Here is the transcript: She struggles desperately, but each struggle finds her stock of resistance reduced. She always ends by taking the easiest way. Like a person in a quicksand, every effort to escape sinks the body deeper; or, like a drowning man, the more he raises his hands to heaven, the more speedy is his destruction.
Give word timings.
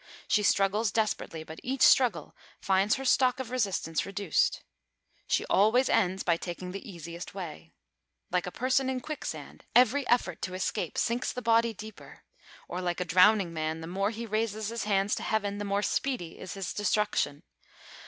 She 0.27 0.41
struggles 0.41 0.91
desperately, 0.91 1.43
but 1.43 1.59
each 1.61 1.83
struggle 1.83 2.35
finds 2.59 2.95
her 2.95 3.05
stock 3.05 3.39
of 3.39 3.51
resistance 3.51 4.03
reduced. 4.03 4.63
She 5.27 5.45
always 5.45 5.89
ends 5.89 6.23
by 6.23 6.37
taking 6.37 6.71
the 6.71 6.89
easiest 6.91 7.35
way. 7.35 7.71
Like 8.31 8.47
a 8.47 8.51
person 8.51 8.89
in 8.89 8.97
a 8.97 9.01
quicksand, 9.01 9.63
every 9.75 10.07
effort 10.07 10.41
to 10.41 10.55
escape 10.55 10.97
sinks 10.97 11.31
the 11.31 11.43
body 11.43 11.75
deeper; 11.75 12.23
or, 12.67 12.81
like 12.81 12.99
a 12.99 13.05
drowning 13.05 13.53
man, 13.53 13.81
the 13.81 13.85
more 13.85 14.09
he 14.09 14.25
raises 14.25 14.69
his 14.69 14.85
hands 14.85 15.13
to 15.17 15.21
heaven, 15.21 15.59
the 15.59 15.65
more 15.65 15.83
speedy 15.83 16.39
is 16.39 16.55
his 16.55 16.73
destruction. 16.73 17.43